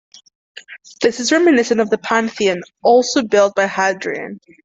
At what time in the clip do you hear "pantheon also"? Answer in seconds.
1.99-3.21